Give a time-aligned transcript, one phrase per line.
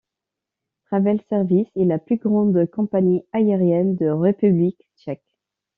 [0.87, 5.37] Travel Service est la plus grande compagnie aérienne de République tchèque.